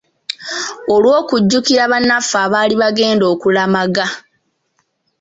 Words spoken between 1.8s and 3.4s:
banaffe abaali baagenda